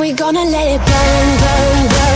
[0.00, 2.09] we gonna let it burn, burn, burn.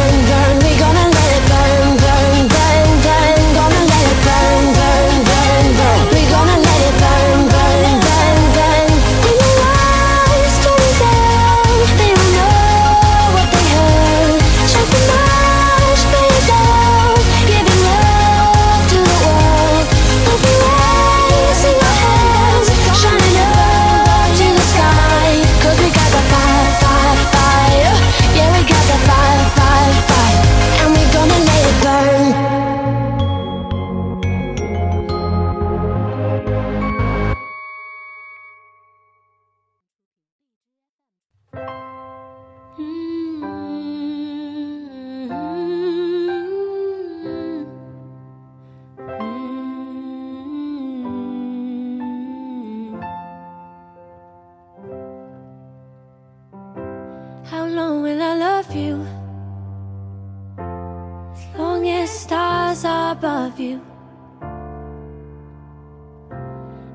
[63.65, 63.81] you.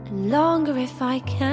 [0.05, 1.48] And longer if I can.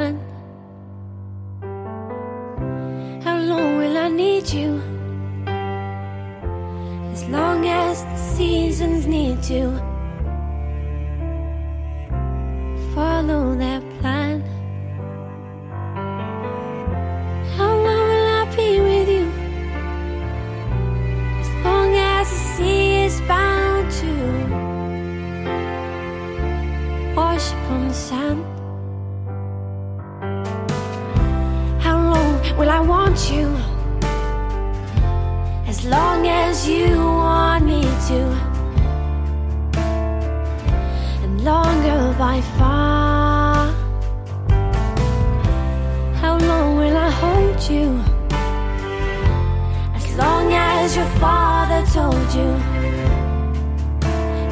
[47.70, 47.88] you.
[49.94, 52.50] As long as your father told you.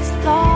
[0.00, 0.53] As long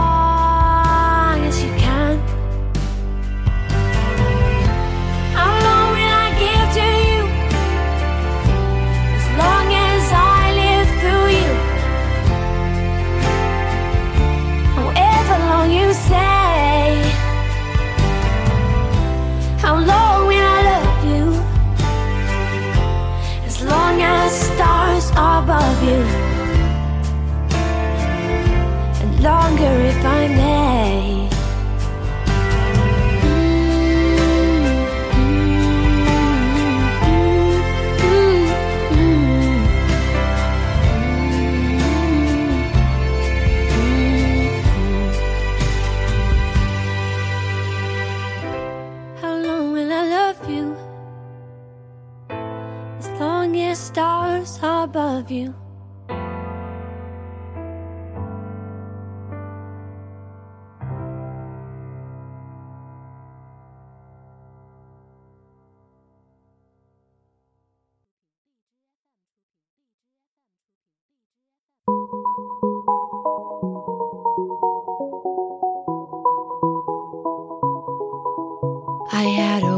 [79.19, 79.77] I had a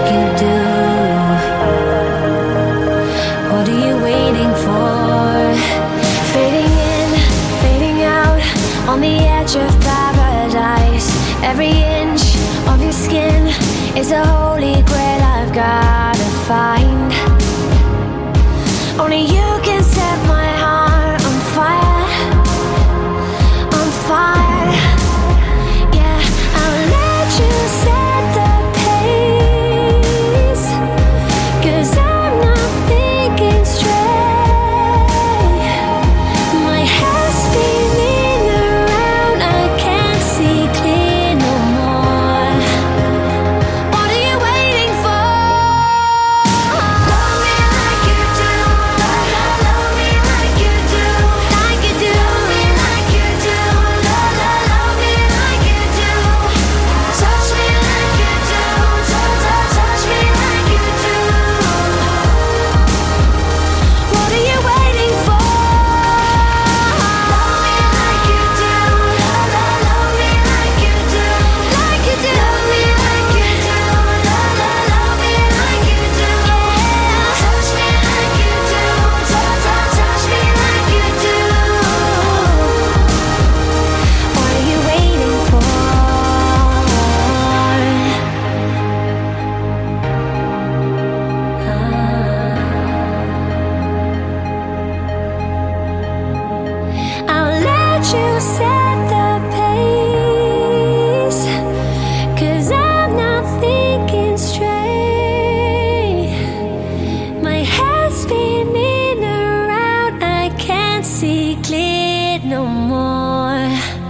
[111.21, 114.00] see clear no more.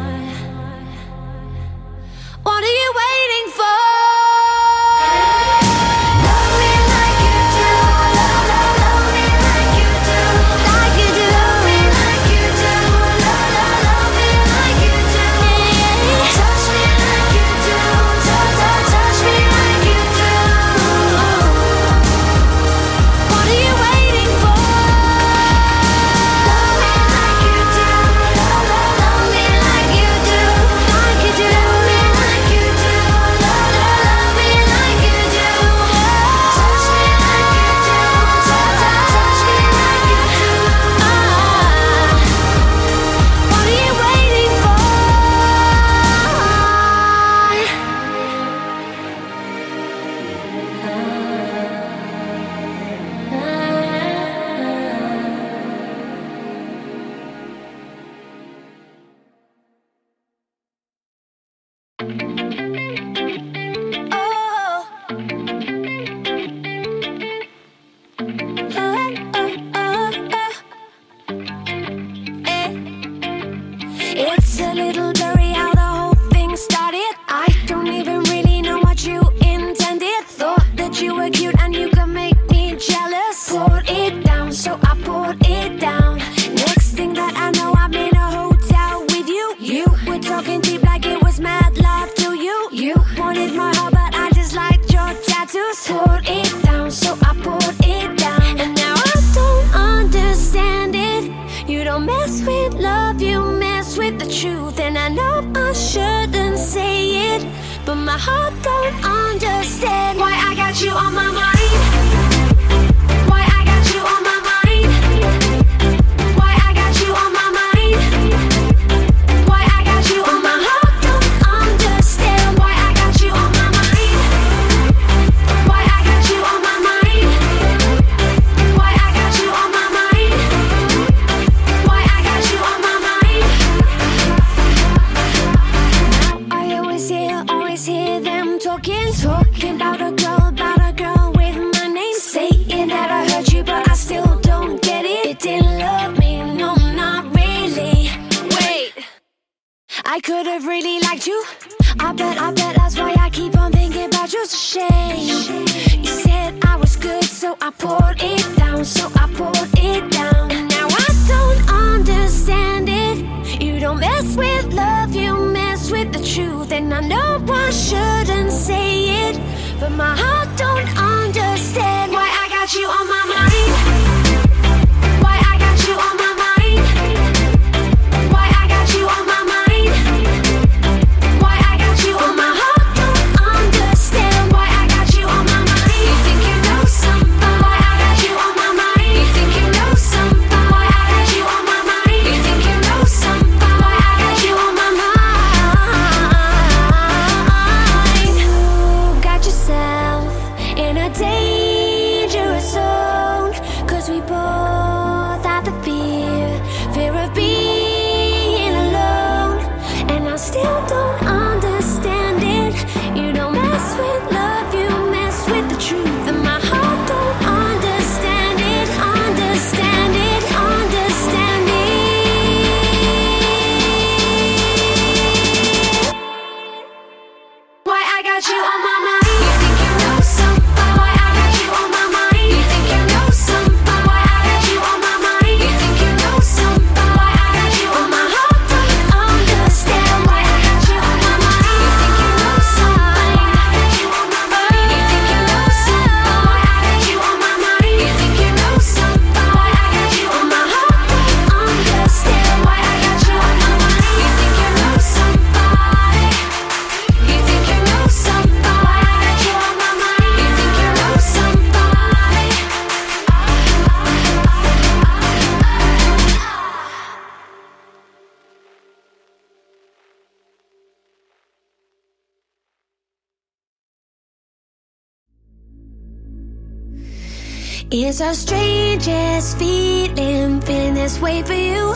[277.93, 281.93] It's our strangest feeling, feeling this way for you.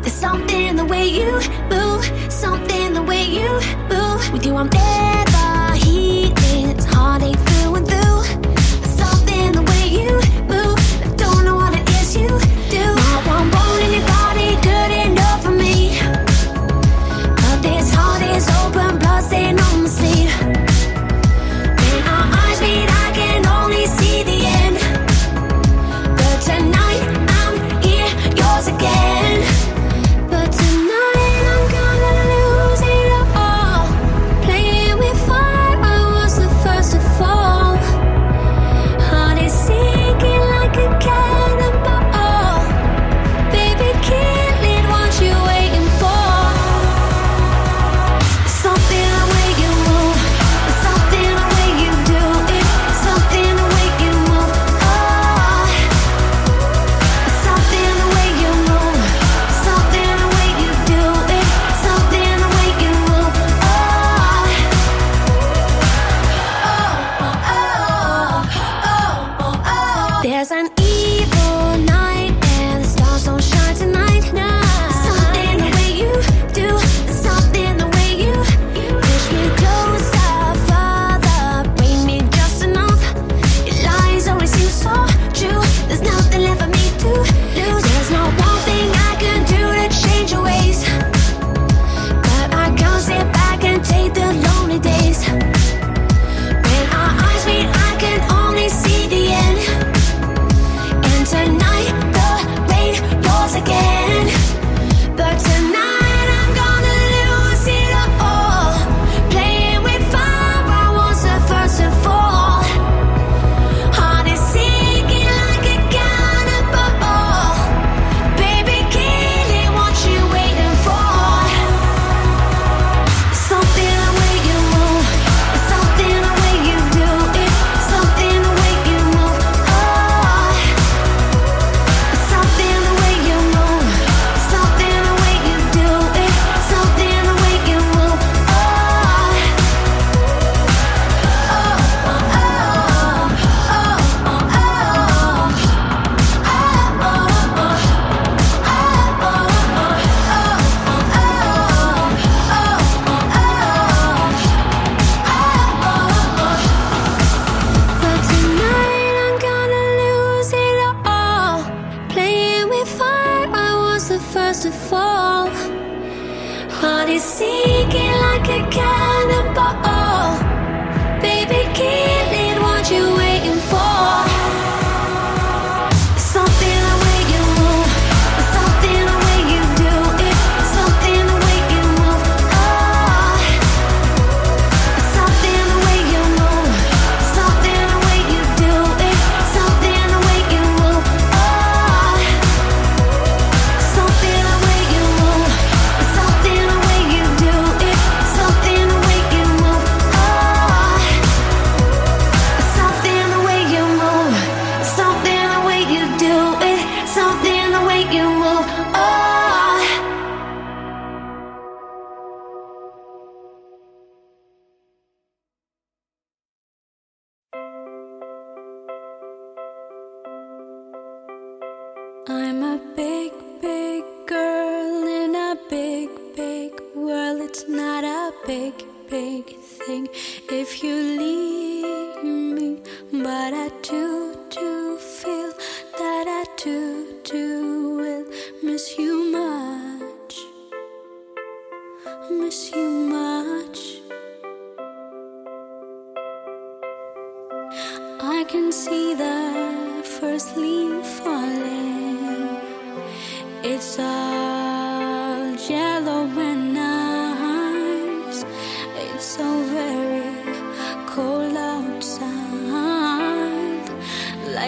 [0.00, 1.30] There's something the way you
[1.68, 4.32] move, something the way you move.
[4.32, 7.45] With you, I'm ever healing, it's heartache.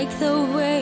[0.09, 0.78] like the way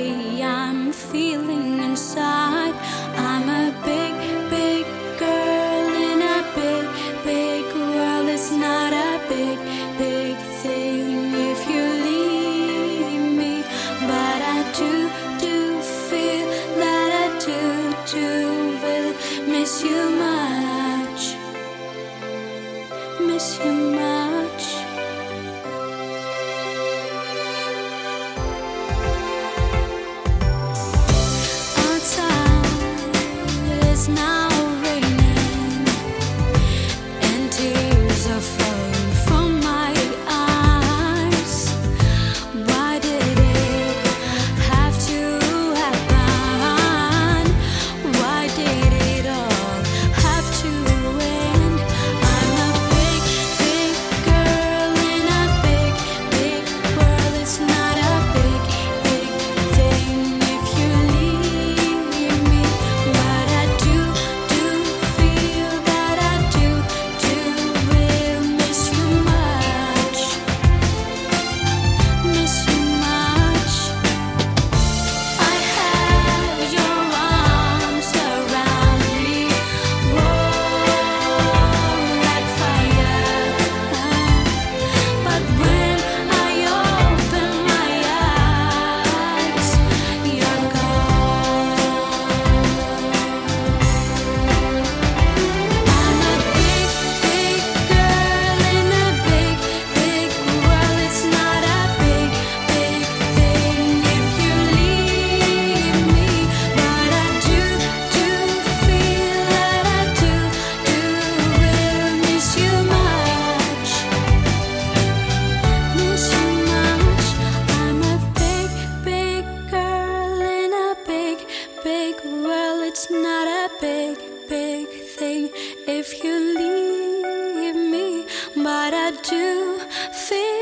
[128.89, 130.56] Mr.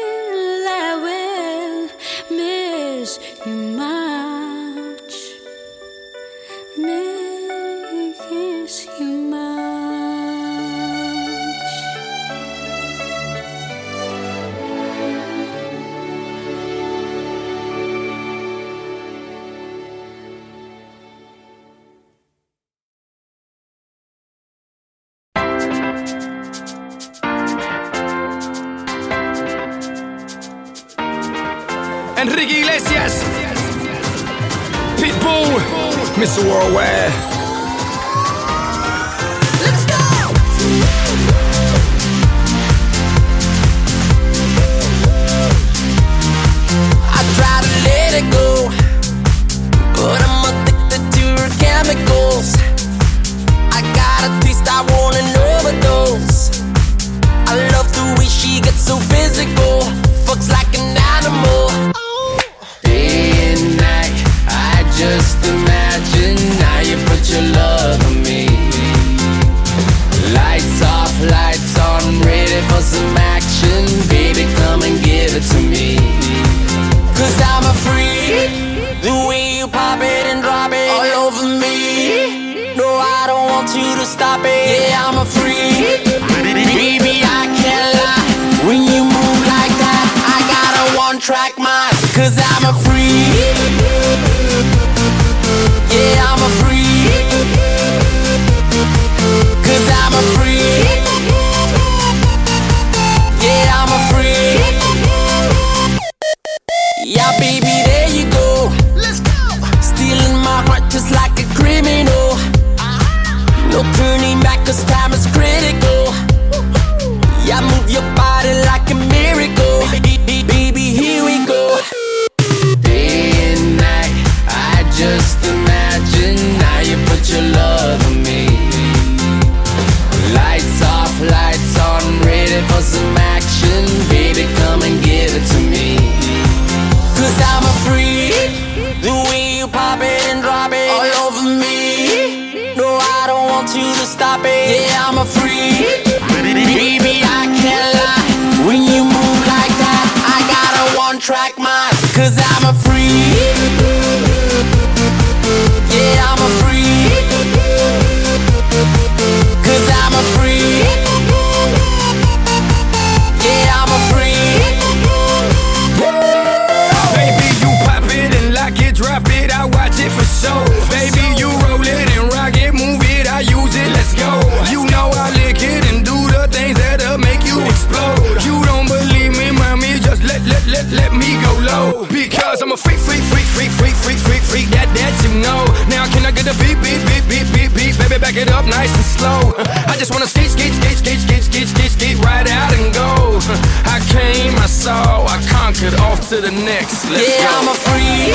[188.14, 189.54] baby, back it up nice and slow.
[189.90, 193.38] I just wanna skate, skate, skate, skate, skate, skate, skate, skate right out and go.
[193.94, 197.10] I came, I saw, I conquered, off to the next.
[197.10, 197.58] Let's yeah, go.
[197.58, 198.34] I'm a freak.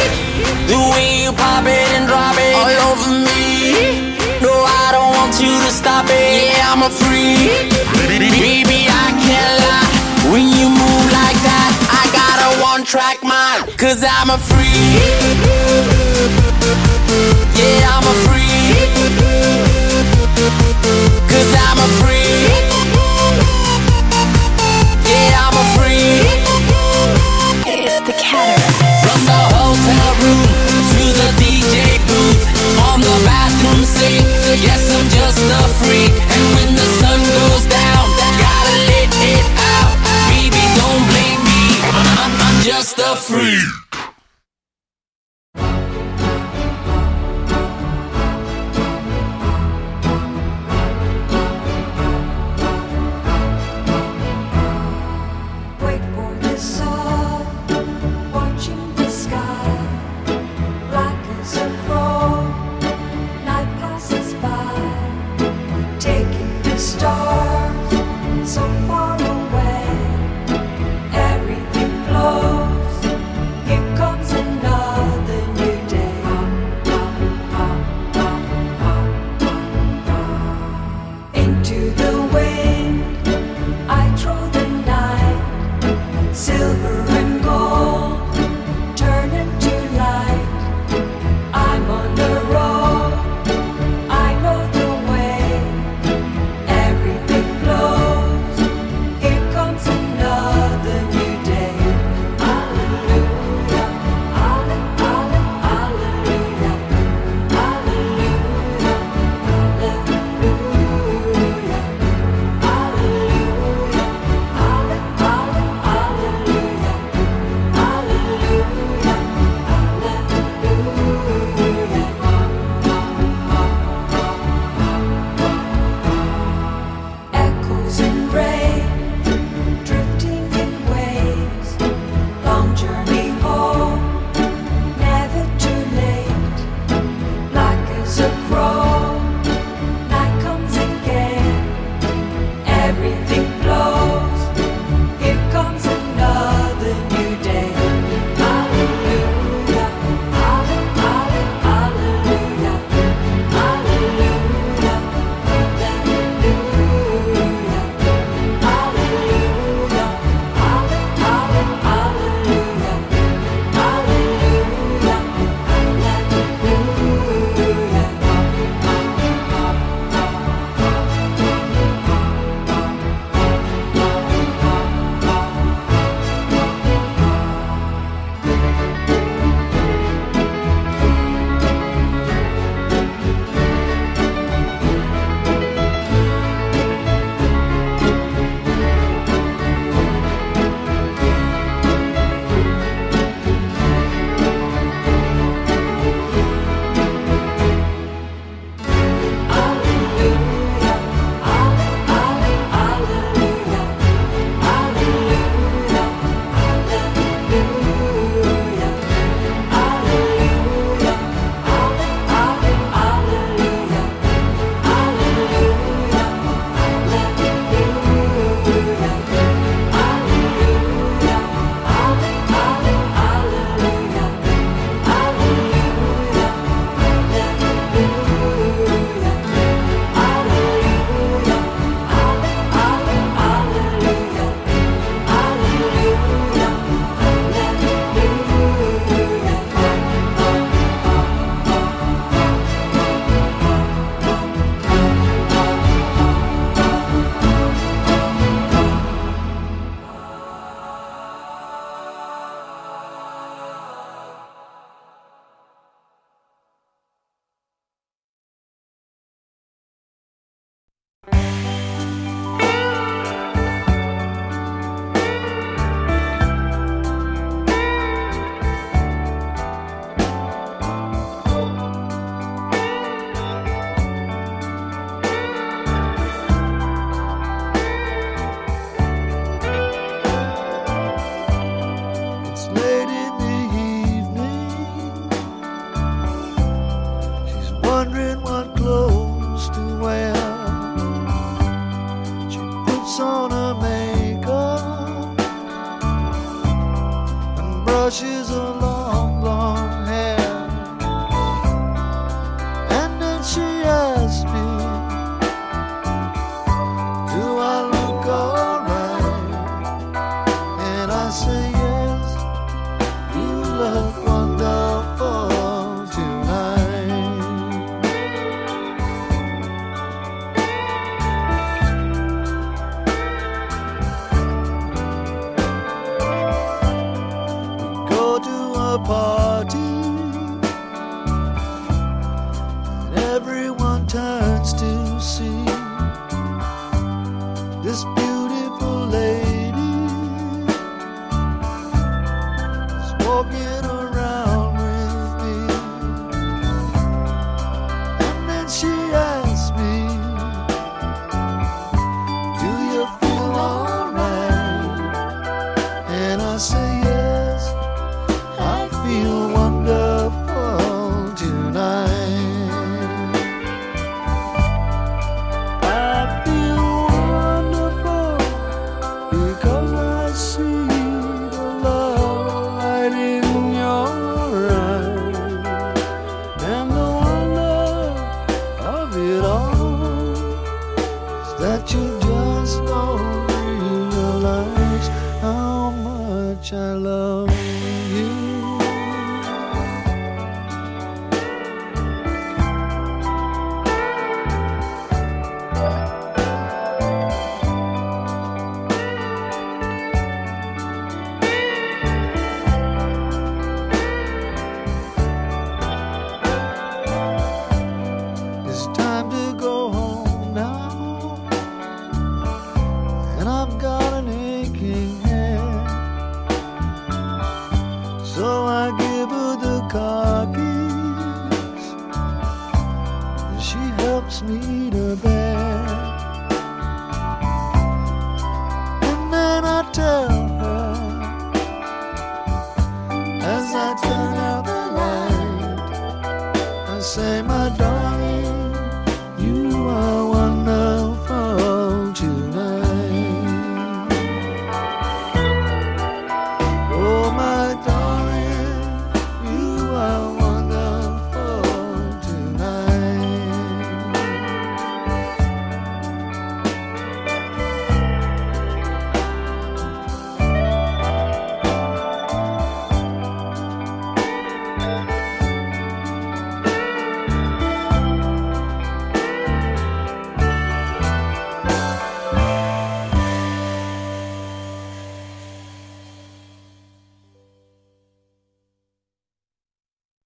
[0.67, 4.15] The way you pop it and drop it all over me.
[4.41, 6.51] No, I don't want you to stop it.
[6.51, 7.71] Yeah, I'm a freak.
[8.07, 9.89] Baby, I can't lie.
[10.31, 13.77] When you move like that, I got a one track mind.
[13.77, 15.79] Cause I'm a freak.
[17.59, 18.08] Yeah, I'm a